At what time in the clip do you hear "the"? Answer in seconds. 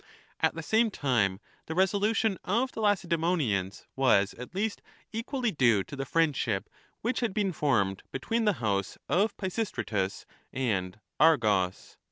0.55-0.63, 1.67-1.75, 2.71-2.81, 5.95-6.07, 8.45-8.53